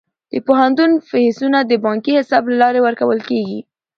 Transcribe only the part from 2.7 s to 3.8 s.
ورکول کیږي.